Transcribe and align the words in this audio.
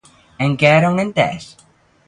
En 0.45 0.55
què 0.63 0.71
era 0.79 0.91
un 0.95 1.03
entès? 1.05 1.49